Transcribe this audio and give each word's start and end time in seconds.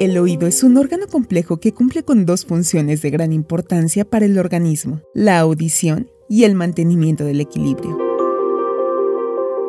El 0.00 0.18
oído 0.18 0.46
es 0.46 0.62
un 0.64 0.78
órgano 0.78 1.06
complejo 1.06 1.60
que 1.60 1.72
cumple 1.72 2.02
con 2.02 2.26
dos 2.26 2.44
funciones 2.44 3.02
de 3.02 3.10
gran 3.10 3.32
importancia 3.32 4.04
para 4.04 4.26
el 4.26 4.38
organismo, 4.38 5.00
la 5.14 5.38
audición 5.38 6.10
y 6.28 6.44
el 6.44 6.54
mantenimiento 6.54 7.24
del 7.24 7.40
equilibrio. 7.40 7.96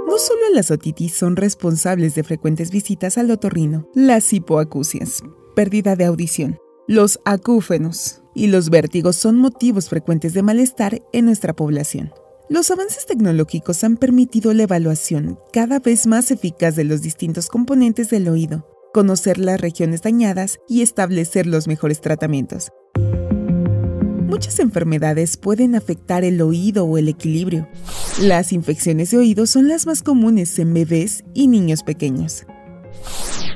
No 0.08 0.18
solo 0.18 0.42
las 0.54 0.72
otitis 0.72 1.14
son 1.14 1.36
responsables 1.36 2.16
de 2.16 2.24
frecuentes 2.24 2.72
visitas 2.72 3.18
al 3.18 3.30
otorrino, 3.32 3.90
las 3.94 4.34
hipoacusias, 4.34 5.22
pérdida 5.56 5.96
de 5.96 6.06
audición, 6.06 6.58
los 6.88 7.20
acúfenos 7.26 8.22
y 8.34 8.48
los 8.48 8.70
vértigos 8.70 9.16
son 9.16 9.38
motivos 9.38 9.90
frecuentes 9.90 10.34
de 10.34 10.42
malestar 10.42 11.02
en 11.14 11.26
nuestra 11.26 11.54
población. 11.54 12.12
Los 12.50 12.72
avances 12.72 13.06
tecnológicos 13.06 13.84
han 13.84 13.98
permitido 13.98 14.54
la 14.54 14.64
evaluación 14.64 15.40
cada 15.52 15.80
vez 15.80 16.08
más 16.08 16.30
eficaz 16.30 16.76
de 16.76 16.84
los 16.84 17.02
distintos 17.02 17.48
componentes 17.48 18.10
del 18.10 18.28
oído, 18.28 18.68
conocer 18.94 19.40
las 19.40 19.60
regiones 19.60 20.02
dañadas 20.02 20.60
y 20.70 20.82
establecer 20.82 21.48
los 21.48 21.68
mejores 21.68 22.00
tratamientos. 22.00 22.70
Muchas 24.28 24.60
enfermedades 24.60 25.38
pueden 25.38 25.76
afectar 25.76 26.24
el 26.24 26.42
oído 26.42 26.86
o 26.86 26.98
el 26.98 27.10
equilibrio. 27.10 27.68
Las 28.22 28.54
infecciones 28.54 29.12
de 29.12 29.18
oído 29.18 29.46
son 29.48 29.68
las 29.68 29.86
más 29.86 30.02
comunes 30.02 30.58
en 30.60 30.74
bebés 30.74 31.24
y 31.34 31.48
niños 31.48 31.84
pequeños. 31.84 32.46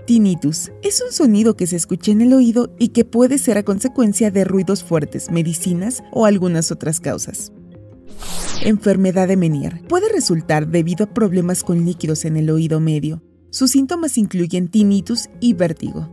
Tinnitus 0.05 0.71
es 0.83 1.01
un 1.01 1.11
sonido 1.11 1.55
que 1.55 1.67
se 1.67 1.75
escucha 1.75 2.11
en 2.11 2.21
el 2.21 2.33
oído 2.33 2.73
y 2.79 2.89
que 2.89 3.05
puede 3.05 3.37
ser 3.37 3.57
a 3.57 3.63
consecuencia 3.63 4.31
de 4.31 4.43
ruidos 4.43 4.83
fuertes, 4.83 5.29
medicinas 5.29 6.03
o 6.11 6.25
algunas 6.25 6.71
otras 6.71 6.99
causas. 6.99 7.51
Enfermedad 8.63 9.27
de 9.27 9.37
Menier 9.37 9.81
puede 9.87 10.09
resultar 10.09 10.67
debido 10.67 11.05
a 11.05 11.13
problemas 11.13 11.63
con 11.63 11.85
líquidos 11.85 12.25
en 12.25 12.37
el 12.37 12.49
oído 12.49 12.79
medio, 12.79 13.21
sus 13.49 13.71
síntomas 13.71 14.17
incluyen 14.17 14.67
tinnitus 14.67 15.29
y 15.39 15.53
vértigo. 15.53 16.09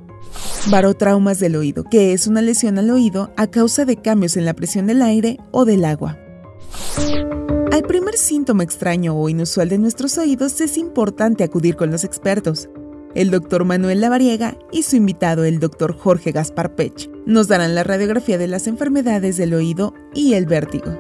Barotraumas 0.70 1.40
del 1.40 1.56
oído, 1.56 1.84
que 1.84 2.12
es 2.12 2.26
una 2.26 2.42
lesión 2.42 2.78
al 2.78 2.90
oído 2.90 3.32
a 3.36 3.46
causa 3.48 3.84
de 3.84 3.96
cambios 3.96 4.36
en 4.36 4.44
la 4.44 4.54
presión 4.54 4.86
del 4.86 5.02
aire 5.02 5.38
o 5.50 5.64
del 5.64 5.84
agua. 5.84 6.18
Al 7.70 7.82
primer 7.82 8.16
síntoma 8.16 8.62
extraño 8.62 9.16
o 9.16 9.28
inusual 9.28 9.68
de 9.68 9.78
nuestros 9.78 10.16
oídos 10.18 10.60
es 10.60 10.78
importante 10.78 11.44
acudir 11.44 11.76
con 11.76 11.90
los 11.90 12.04
expertos. 12.04 12.68
El 13.14 13.30
doctor 13.30 13.64
Manuel 13.64 14.00
Lavariega 14.00 14.56
y 14.72 14.82
su 14.82 14.96
invitado, 14.96 15.44
el 15.44 15.60
doctor 15.60 15.96
Jorge 15.96 16.32
Gaspar 16.32 16.74
Pech, 16.74 17.10
nos 17.26 17.46
darán 17.46 17.74
la 17.74 17.84
radiografía 17.84 18.38
de 18.38 18.48
las 18.48 18.66
enfermedades 18.66 19.36
del 19.36 19.54
oído 19.54 19.94
y 20.14 20.34
el 20.34 20.46
vértigo. 20.46 20.98